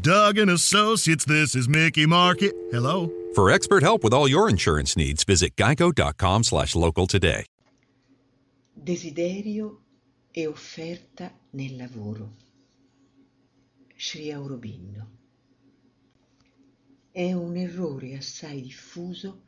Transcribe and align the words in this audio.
Doug 0.00 0.38
and 0.38 0.50
Associates, 0.50 1.26
this 1.26 1.54
is 1.54 1.68
Mickey 1.68 2.06
Marquis. 2.06 2.52
Hello? 2.70 3.12
For 3.34 3.50
expert 3.50 3.82
help 3.82 4.02
with 4.02 4.14
all 4.14 4.26
your 4.26 4.48
insurance 4.48 4.96
needs, 4.96 5.22
visit 5.22 5.54
geico.com 5.54 6.44
slash 6.44 6.74
local 6.74 7.06
today. 7.06 7.44
Desiderio 8.74 9.82
e 10.32 10.46
offerta 10.46 11.30
nel 11.50 11.76
lavoro. 11.76 12.36
Sri 13.94 14.32
Aurobindo. 14.32 15.06
È 17.10 17.32
un 17.34 17.56
errore 17.56 18.16
assai 18.16 18.62
diffuso 18.62 19.42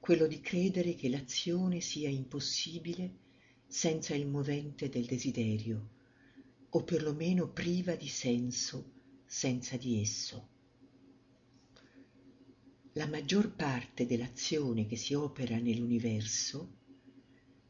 quello 0.00 0.26
di 0.26 0.40
credere 0.40 0.94
che 0.94 1.10
l'azione 1.10 1.80
sia 1.80 2.08
impossibile 2.08 3.10
senza 3.66 4.14
il 4.14 4.26
movente 4.26 4.88
del 4.88 5.04
desiderio, 5.04 5.88
o 6.70 6.82
perlomeno 6.82 7.48
priva 7.48 7.94
di 7.94 8.08
senso 8.08 8.91
senza 9.32 9.78
di 9.78 9.98
esso. 9.98 10.48
La 12.92 13.06
maggior 13.06 13.50
parte 13.54 14.04
dell'azione 14.04 14.84
che 14.86 14.96
si 14.96 15.14
opera 15.14 15.56
nell'universo 15.56 16.76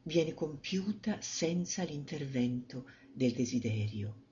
viene 0.03 0.33
compiuta 0.33 1.21
senza 1.21 1.83
l'intervento 1.83 2.85
del 3.13 3.31
desiderio. 3.31 4.23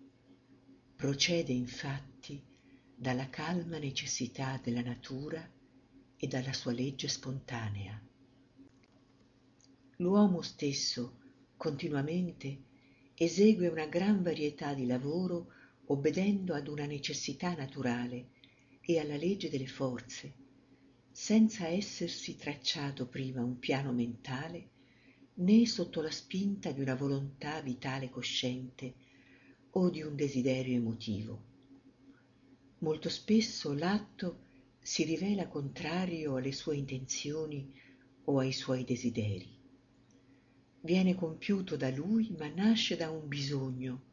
Procede 0.93 1.53
infatti 1.53 2.43
dalla 2.93 3.29
calma 3.29 3.77
necessità 3.77 4.59
della 4.61 4.81
natura 4.81 5.49
e 6.17 6.27
dalla 6.27 6.51
sua 6.51 6.73
legge 6.73 7.07
spontanea. 7.07 7.97
L'uomo 9.95 10.41
stesso 10.41 11.17
continuamente 11.55 12.63
esegue 13.13 13.69
una 13.69 13.85
gran 13.85 14.21
varietà 14.21 14.73
di 14.73 14.85
lavoro 14.85 15.59
obbedendo 15.91 16.53
ad 16.53 16.69
una 16.69 16.85
necessità 16.85 17.53
naturale 17.53 18.29
e 18.79 18.97
alla 18.97 19.17
legge 19.17 19.49
delle 19.49 19.67
forze, 19.67 20.33
senza 21.11 21.67
essersi 21.67 22.37
tracciato 22.37 23.07
prima 23.07 23.43
un 23.43 23.59
piano 23.59 23.91
mentale 23.91 24.69
né 25.33 25.65
sotto 25.65 26.01
la 26.01 26.09
spinta 26.09 26.71
di 26.71 26.79
una 26.79 26.95
volontà 26.95 27.59
vitale 27.59 28.09
cosciente 28.09 28.93
o 29.71 29.89
di 29.89 30.01
un 30.01 30.15
desiderio 30.15 30.75
emotivo. 30.75 31.43
Molto 32.79 33.09
spesso 33.09 33.73
l'atto 33.73 34.45
si 34.79 35.03
rivela 35.03 35.47
contrario 35.47 36.37
alle 36.37 36.53
sue 36.53 36.77
intenzioni 36.77 37.69
o 38.25 38.39
ai 38.39 38.53
suoi 38.53 38.85
desideri. 38.85 39.59
Viene 40.79 41.15
compiuto 41.15 41.75
da 41.75 41.89
lui 41.89 42.33
ma 42.37 42.47
nasce 42.47 42.95
da 42.95 43.11
un 43.11 43.27
bisogno 43.27 44.09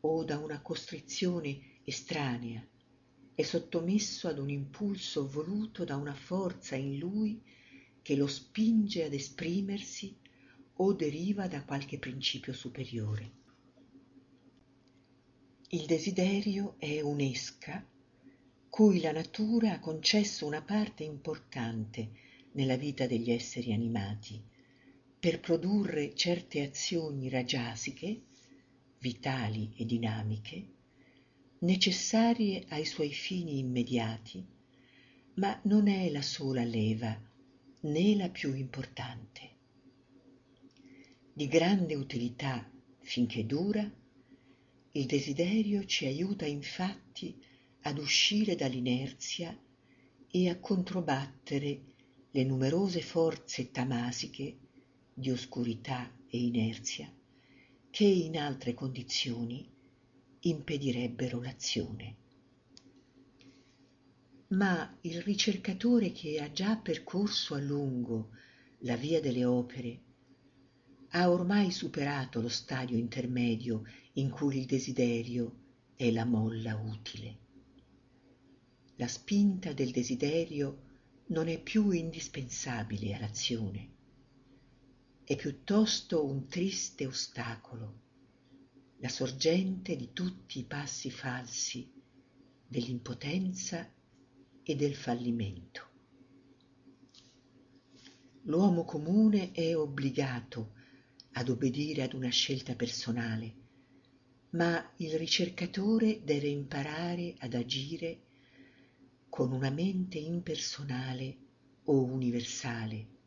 o 0.00 0.24
da 0.24 0.38
una 0.38 0.60
costrizione 0.60 1.80
estranea, 1.84 2.66
è 3.34 3.42
sottomesso 3.42 4.28
ad 4.28 4.38
un 4.38 4.50
impulso 4.50 5.28
voluto 5.28 5.84
da 5.84 5.96
una 5.96 6.14
forza 6.14 6.76
in 6.76 6.98
lui 6.98 7.42
che 8.02 8.16
lo 8.16 8.26
spinge 8.26 9.04
ad 9.04 9.12
esprimersi 9.12 10.16
o 10.74 10.92
deriva 10.92 11.46
da 11.46 11.64
qualche 11.64 11.98
principio 11.98 12.52
superiore. 12.52 13.38
Il 15.68 15.86
desiderio 15.86 16.74
è 16.78 17.00
un'esca 17.00 17.86
cui 18.68 19.00
la 19.00 19.12
natura 19.12 19.72
ha 19.72 19.80
concesso 19.80 20.46
una 20.46 20.62
parte 20.62 21.04
importante 21.04 22.10
nella 22.52 22.76
vita 22.76 23.06
degli 23.06 23.30
esseri 23.30 23.72
animati 23.72 24.42
per 25.18 25.38
produrre 25.38 26.14
certe 26.14 26.62
azioni 26.62 27.28
rajasiche, 27.28 28.22
vitali 29.00 29.72
e 29.76 29.86
dinamiche, 29.86 30.66
necessarie 31.60 32.66
ai 32.68 32.84
suoi 32.84 33.10
fini 33.12 33.58
immediati, 33.58 34.46
ma 35.34 35.58
non 35.64 35.88
è 35.88 36.10
la 36.10 36.20
sola 36.20 36.62
leva 36.64 37.18
né 37.80 38.14
la 38.14 38.28
più 38.28 38.54
importante. 38.54 39.48
Di 41.32 41.46
grande 41.48 41.94
utilità 41.94 42.70
finché 43.00 43.46
dura, 43.46 43.90
il 44.92 45.06
desiderio 45.06 45.86
ci 45.86 46.04
aiuta 46.04 46.44
infatti 46.44 47.42
ad 47.82 47.96
uscire 47.96 48.54
dall'inerzia 48.54 49.58
e 50.30 50.48
a 50.50 50.58
controbattere 50.58 51.80
le 52.30 52.44
numerose 52.44 53.00
forze 53.00 53.70
tamasiche 53.70 54.58
di 55.14 55.30
oscurità 55.30 56.14
e 56.28 56.38
inerzia 56.38 57.10
che 57.90 58.04
in 58.04 58.38
altre 58.38 58.74
condizioni 58.74 59.68
impedirebbero 60.40 61.42
l'azione. 61.42 62.16
Ma 64.48 64.96
il 65.02 65.20
ricercatore 65.22 66.12
che 66.12 66.40
ha 66.40 66.50
già 66.50 66.76
percorso 66.76 67.54
a 67.54 67.60
lungo 67.60 68.30
la 68.80 68.96
via 68.96 69.20
delle 69.20 69.44
opere 69.44 70.00
ha 71.10 71.30
ormai 71.30 71.70
superato 71.70 72.40
lo 72.40 72.48
stadio 72.48 72.96
intermedio 72.96 73.82
in 74.14 74.30
cui 74.30 74.58
il 74.58 74.66
desiderio 74.66 75.58
è 75.96 76.10
la 76.10 76.24
molla 76.24 76.76
utile 76.76 77.48
la 79.00 79.08
spinta 79.08 79.72
del 79.72 79.92
desiderio 79.92 80.82
non 81.28 81.48
è 81.48 81.58
più 81.58 81.90
indispensabile 81.90 83.14
all'azione, 83.14 83.88
è 85.30 85.36
piuttosto 85.36 86.24
un 86.24 86.48
triste 86.48 87.06
ostacolo, 87.06 88.00
la 88.96 89.08
sorgente 89.08 89.94
di 89.94 90.12
tutti 90.12 90.58
i 90.58 90.64
passi 90.64 91.08
falsi 91.08 91.88
dell'impotenza 92.66 93.88
e 94.60 94.74
del 94.74 94.96
fallimento. 94.96 95.88
L'uomo 98.42 98.82
comune 98.82 99.52
è 99.52 99.76
obbligato 99.76 100.72
ad 101.34 101.48
obbedire 101.48 102.02
ad 102.02 102.14
una 102.14 102.30
scelta 102.30 102.74
personale, 102.74 103.54
ma 104.50 104.94
il 104.96 105.16
ricercatore 105.16 106.24
deve 106.24 106.48
imparare 106.48 107.36
ad 107.38 107.54
agire 107.54 108.22
con 109.28 109.52
una 109.52 109.70
mente 109.70 110.18
impersonale 110.18 111.36
o 111.84 112.02
universale, 112.02 113.18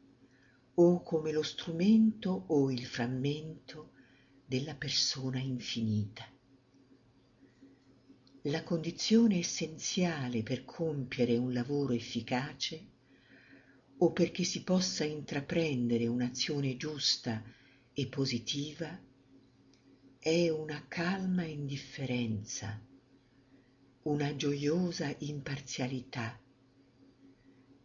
o 0.75 1.01
come 1.01 1.31
lo 1.31 1.43
strumento 1.43 2.45
o 2.47 2.71
il 2.71 2.85
frammento 2.85 3.91
della 4.45 4.75
persona 4.75 5.39
infinita. 5.39 6.27
La 8.43 8.63
condizione 8.63 9.39
essenziale 9.39 10.43
per 10.43 10.65
compiere 10.65 11.37
un 11.37 11.53
lavoro 11.53 11.93
efficace 11.93 12.87
o 13.97 14.11
perché 14.11 14.43
si 14.43 14.63
possa 14.63 15.03
intraprendere 15.03 16.07
un'azione 16.07 16.75
giusta 16.75 17.43
e 17.93 18.07
positiva 18.07 18.99
è 20.19 20.49
una 20.49 20.85
calma 20.87 21.43
indifferenza 21.43 22.81
una 24.03 24.35
gioiosa 24.35 25.15
imparzialità, 25.19 26.37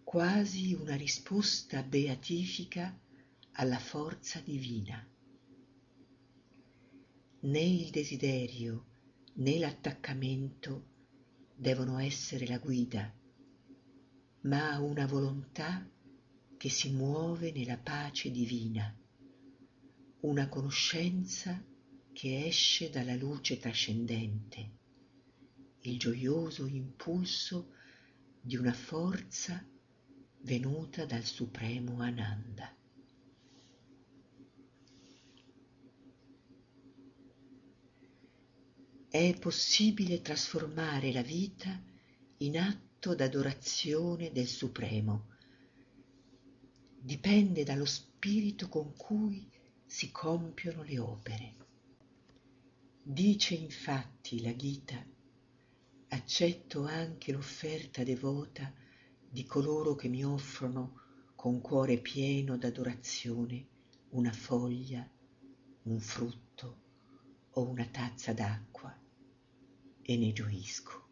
quasi 0.09 0.73
una 0.73 0.97
risposta 0.97 1.83
beatifica 1.83 2.99
alla 3.53 3.79
forza 3.79 4.41
divina. 4.41 5.07
Né 7.41 7.61
il 7.61 7.91
desiderio 7.91 8.87
né 9.35 9.59
l'attaccamento 9.59 10.87
devono 11.55 11.99
essere 11.99 12.47
la 12.47 12.57
guida, 12.57 13.15
ma 14.45 14.79
una 14.79 15.05
volontà 15.05 15.87
che 16.57 16.71
si 16.71 16.91
muove 16.91 17.53
nella 17.53 17.77
pace 17.77 18.31
divina, 18.31 18.99
una 20.21 20.49
conoscenza 20.49 21.63
che 22.15 22.47
esce 22.47 22.89
dalla 22.89 23.15
luce 23.15 23.59
trascendente 23.59 24.71
il 25.83 25.99
gioioso 25.99 26.67
impulso 26.67 27.75
di 28.41 28.57
una 28.57 28.73
forza 28.73 29.63
venuta 30.41 31.05
dal 31.05 31.25
supremo 31.25 32.01
Ananda. 32.01 32.75
È 39.11 39.39
possibile 39.39 40.21
trasformare 40.21 41.13
la 41.13 41.23
vita 41.23 41.83
in 42.39 42.59
atto 42.59 43.15
d'adorazione 43.15 44.31
del 44.33 44.47
Supremo. 44.47 45.29
Dipende 47.01 47.65
dallo 47.65 47.87
spirito 47.87 48.69
con 48.69 48.95
cui 48.97 49.51
si 49.87 50.11
compiono 50.11 50.83
le 50.83 50.99
opere. 50.99 51.55
Dice 53.03 53.55
infatti 53.55 54.43
la 54.43 54.55
Gita, 54.55 55.03
accetto 56.09 56.85
anche 56.85 57.33
l'offerta 57.33 58.05
devota 58.05 58.71
di 59.31 59.45
coloro 59.45 59.95
che 59.95 60.09
mi 60.09 60.25
offrono 60.25 61.01
con 61.35 61.61
cuore 61.61 61.99
pieno 61.99 62.57
d'adorazione 62.57 63.67
una 64.11 64.33
foglia, 64.33 65.09
un 65.83 66.01
frutto 66.01 66.77
o 67.51 67.69
una 67.69 67.87
tazza 67.87 68.33
d'acqua 68.33 68.97
e 70.01 70.17
ne 70.17 70.33
gioisco. 70.33 71.07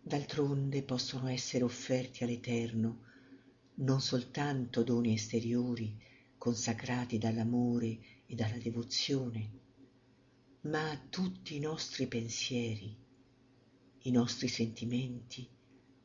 D'altronde 0.00 0.82
possono 0.82 1.26
essere 1.26 1.64
offerti 1.64 2.22
all'Eterno 2.22 3.04
non 3.78 4.00
soltanto 4.00 4.84
doni 4.84 5.14
esteriori 5.14 6.00
consacrati 6.38 7.18
dall'amore 7.18 7.98
e 8.26 8.34
dalla 8.34 8.56
devozione, 8.58 9.50
ma 10.62 10.96
tutti 11.10 11.56
i 11.56 11.60
nostri 11.60 12.06
pensieri, 12.06 12.96
i 14.02 14.10
nostri 14.10 14.48
sentimenti, 14.48 15.48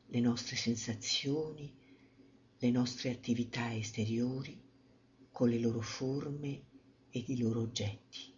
le 0.06 0.20
nostre 0.20 0.56
sensazioni, 0.56 1.74
le 2.58 2.70
nostre 2.70 3.10
attività 3.10 3.74
esteriori 3.74 4.60
con 5.30 5.48
le 5.48 5.58
loro 5.58 5.80
forme 5.80 6.66
ed 7.10 7.28
i 7.28 7.38
loro 7.38 7.60
oggetti. 7.60 8.32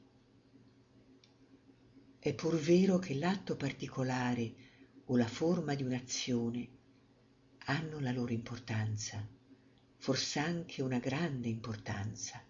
È 2.19 2.35
pur 2.35 2.57
vero 2.57 2.99
che 2.99 3.15
l'atto 3.15 3.57
particolare 3.57 4.55
o 5.07 5.17
la 5.17 5.27
forma 5.27 5.75
di 5.75 5.83
un'azione 5.83 6.69
hanno 7.67 8.01
la 8.01 8.13
loro 8.13 8.33
importanza, 8.33 9.27
fors'anche 9.99 10.83
una 10.83 10.99
grande 10.99 11.49
importanza, 11.49 12.43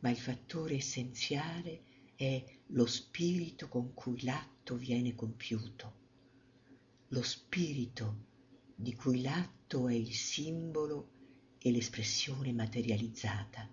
ma 0.00 0.10
il 0.10 0.16
fattore 0.16 0.76
essenziale 0.76 1.82
è 2.14 2.44
lo 2.68 2.86
spirito 2.86 3.68
con 3.68 3.94
cui 3.94 4.22
l'atto 4.22 4.76
viene 4.76 5.14
compiuto, 5.14 5.97
lo 7.08 7.22
spirito 7.22 8.26
di 8.74 8.94
cui 8.94 9.22
l'atto 9.22 9.88
è 9.88 9.94
il 9.94 10.12
simbolo 10.12 11.10
e 11.58 11.70
l'espressione 11.70 12.52
materializzata, 12.52 13.68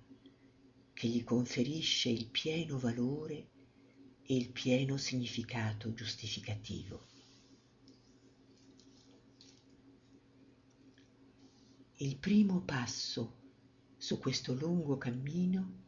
che 0.94 1.08
gli 1.08 1.24
conferisce 1.24 2.10
il 2.10 2.28
pieno 2.28 2.80
valore 2.80 3.50
e 4.24 4.36
il 4.36 4.50
pieno 4.50 4.98
significato 4.98 5.94
giustificativo. 5.94 7.06
Il 11.98 12.18
primo 12.18 12.62
passo 12.62 13.44
su 13.98 14.18
questo 14.18 14.54
lungo 14.54 14.98
cammino 14.98 15.84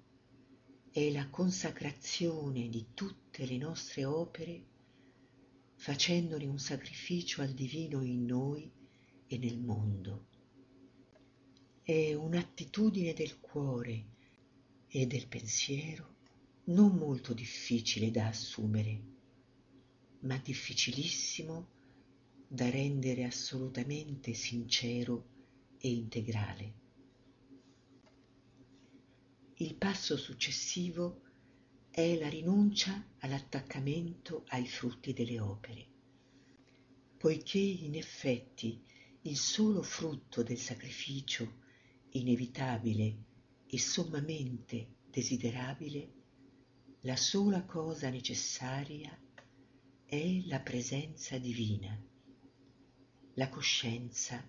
è 0.91 1.11
la 1.11 1.27
consacrazione 1.29 2.69
di 2.69 2.88
tutte 2.93 3.45
le 3.45 3.57
nostre 3.57 4.05
opere 4.05 4.75
facendone 5.88 6.45
un 6.45 6.60
sacrificio 6.60 7.42
al 7.42 7.54
divino 7.54 8.01
in 8.01 8.25
noi 8.25 8.69
e 9.25 9.38
nel 9.38 9.57
mondo. 9.57 10.28
È 11.81 12.13
un'attitudine 12.13 13.13
del 13.13 13.39
cuore 13.39 14.07
e 14.89 15.07
del 15.07 15.28
pensiero 15.28 16.16
non 16.66 16.98
molto 16.98 17.34
difficile 17.34 18.12
da 18.12 18.28
assumere, 18.28 19.01
ma 20.24 20.36
difficilissimo 20.36 21.69
da 22.50 22.69
rendere 22.69 23.24
assolutamente 23.24 24.34
sincero 24.34 25.30
e 25.78 25.89
integrale. 25.89 26.74
Il 29.60 29.74
passo 29.75 30.18
successivo 30.18 31.22
è 31.97 32.15
la 32.15 32.29
rinuncia 32.29 33.03
all'attaccamento 33.21 34.44
ai 34.49 34.67
frutti 34.67 35.13
delle 35.13 35.39
opere, 35.39 35.88
poiché 37.17 37.57
in 37.57 37.95
effetti 37.95 38.79
il 39.21 39.35
solo 39.35 39.81
frutto 39.81 40.44
del 40.44 40.59
sacrificio 40.59 41.55
inevitabile 42.11 43.17
e 43.65 43.79
sommamente 43.79 44.97
desiderabile, 45.09 46.13
la 46.99 47.15
sola 47.15 47.63
cosa 47.63 48.09
necessaria 48.09 49.19
è 50.05 50.41
la 50.45 50.59
presenza 50.59 51.39
divina, 51.39 52.00
la 53.33 53.50
coscienza 53.50 54.47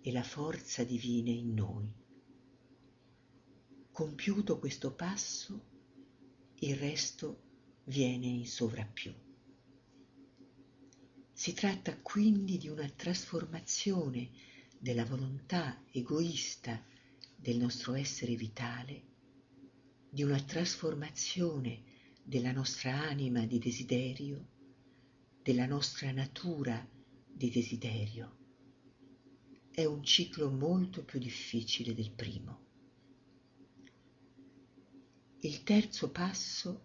e 0.00 0.12
la 0.12 0.22
forza 0.22 0.84
divina 0.84 1.30
in 1.30 1.54
noi. 1.54 1.92
Compiuto 3.90 4.60
questo 4.60 4.94
passo, 4.94 5.76
il 6.60 6.76
resto 6.76 7.42
viene 7.84 8.26
in 8.26 8.46
sovrappiù. 8.46 9.12
Si 11.32 11.52
tratta 11.52 11.96
quindi 12.00 12.58
di 12.58 12.68
una 12.68 12.88
trasformazione 12.88 14.30
della 14.78 15.04
volontà 15.04 15.82
egoista 15.90 16.84
del 17.36 17.58
nostro 17.58 17.94
essere 17.94 18.34
vitale, 18.34 19.02
di 20.10 20.22
una 20.22 20.40
trasformazione 20.42 21.82
della 22.22 22.52
nostra 22.52 23.02
anima 23.02 23.44
di 23.46 23.58
desiderio, 23.58 24.46
della 25.42 25.66
nostra 25.66 26.10
natura 26.10 26.86
di 27.26 27.50
desiderio 27.50 28.38
è 29.78 29.84
un 29.84 30.02
ciclo 30.02 30.50
molto 30.50 31.04
più 31.04 31.20
difficile 31.20 31.94
del 31.94 32.10
primo. 32.10 32.67
Il 35.42 35.62
terzo 35.62 36.10
passo 36.10 36.82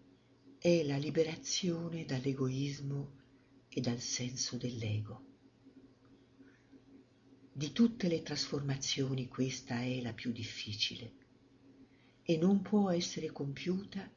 è 0.60 0.84
la 0.84 0.98
liberazione 0.98 2.06
dall'egoismo 2.06 3.22
e 3.68 3.82
dal 3.82 4.00
senso 4.00 4.58
dell'ego. 4.58 5.26
Di 7.52 7.72
tutte 7.72 8.08
le 8.08 8.22
trasformazioni 8.22 9.28
questa 9.28 9.82
è 9.82 10.00
la 10.04 10.14
più 10.14 10.32
difficile 10.32 11.14
e 12.22 12.38
non 12.38 12.62
può 12.62 12.92
essere 12.92 13.32
compiuta 13.32 14.08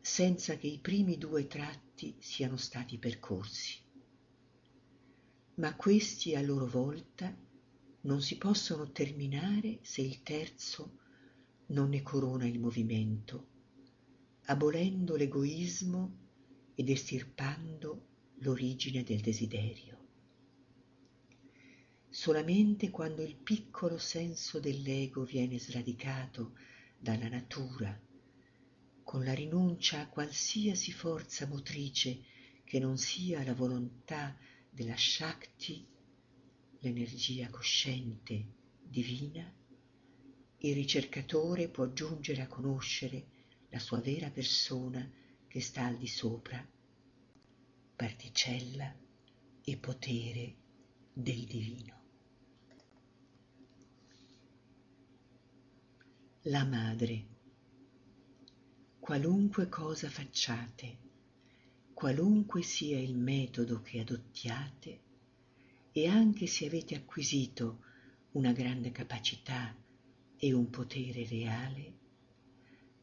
senza 0.00 0.56
che 0.56 0.68
i 0.68 0.78
primi 0.78 1.18
due 1.18 1.46
tratti 1.46 2.16
siano 2.18 2.56
stati 2.56 2.96
percorsi. 2.96 3.78
Ma 5.56 5.76
questi 5.76 6.34
a 6.34 6.40
loro 6.40 6.66
volta 6.66 7.36
non 8.00 8.22
si 8.22 8.38
possono 8.38 8.90
terminare 8.90 9.80
se 9.82 10.00
il 10.00 10.22
terzo 10.22 10.96
non 11.66 11.90
ne 11.90 12.00
corona 12.00 12.46
il 12.46 12.58
movimento, 12.58 13.54
abolendo 14.46 15.16
l'egoismo 15.16 16.24
ed 16.74 16.88
estirpando 16.88 18.06
l'origine 18.40 19.02
del 19.02 19.20
desiderio. 19.20 19.94
Solamente 22.08 22.90
quando 22.90 23.22
il 23.22 23.34
piccolo 23.36 23.98
senso 23.98 24.60
dell'ego 24.60 25.24
viene 25.24 25.58
sradicato 25.58 26.54
dalla 26.98 27.28
natura, 27.28 28.00
con 29.02 29.24
la 29.24 29.34
rinuncia 29.34 30.00
a 30.00 30.08
qualsiasi 30.08 30.92
forza 30.92 31.46
motrice 31.46 32.22
che 32.64 32.78
non 32.78 32.98
sia 32.98 33.44
la 33.44 33.54
volontà 33.54 34.36
della 34.70 34.96
Shakti 34.96 35.86
l'energia 36.80 37.48
cosciente 37.50 38.46
divina, 38.82 39.52
il 40.58 40.74
ricercatore 40.74 41.68
può 41.68 41.92
giungere 41.92 42.42
a 42.42 42.46
conoscere 42.46 43.34
la 43.76 43.82
sua 43.82 44.00
vera 44.00 44.30
persona 44.30 45.06
che 45.46 45.60
sta 45.60 45.84
al 45.84 45.98
di 45.98 46.06
sopra, 46.06 46.66
particella 47.94 48.90
e 49.62 49.76
potere 49.76 50.54
del 51.12 51.44
divino. 51.44 52.00
La 56.44 56.64
madre. 56.64 57.34
Qualunque 58.98 59.68
cosa 59.68 60.08
facciate, 60.08 60.98
qualunque 61.92 62.62
sia 62.62 62.98
il 62.98 63.14
metodo 63.14 63.82
che 63.82 64.00
adottiate, 64.00 65.00
e 65.92 66.06
anche 66.06 66.46
se 66.46 66.64
avete 66.64 66.94
acquisito 66.94 67.82
una 68.32 68.52
grande 68.52 68.90
capacità 68.90 69.76
e 70.38 70.52
un 70.54 70.70
potere 70.70 71.26
reale, 71.26 72.04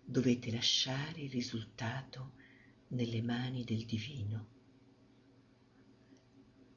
dovete 0.04 0.52
lasciare 0.52 1.22
il 1.22 1.30
risultato 1.30 2.34
nelle 2.90 3.22
mani 3.22 3.64
del 3.64 3.86
divino. 3.86 4.52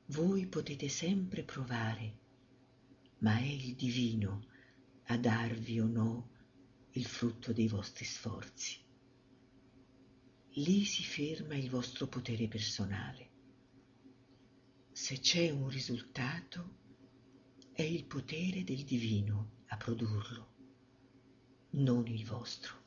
Voi 0.07 0.47
potete 0.47 0.89
sempre 0.89 1.43
provare, 1.43 2.19
ma 3.19 3.39
è 3.39 3.45
il 3.45 3.75
divino 3.75 4.47
a 5.07 5.17
darvi 5.17 5.81
o 5.81 5.87
no 5.87 6.31
il 6.93 7.07
frutto 7.07 7.53
dei 7.53 7.69
vostri 7.69 8.05
sforzi. 8.05 8.79
Lì 10.55 10.85
si 10.85 11.03
ferma 11.03 11.55
il 11.55 11.69
vostro 11.69 12.07
potere 12.07 12.49
personale 12.49 13.35
se 14.97 15.21
c'è 15.21 15.51
un 15.51 15.69
risultato, 15.69 16.79
è 17.73 17.83
il 17.83 18.07
potere 18.07 18.65
del 18.65 18.83
divino 18.83 19.65
a 19.67 19.77
produrlo. 19.77 20.55
non 21.73 22.07
il 22.07 22.25
vostro. 22.25 22.86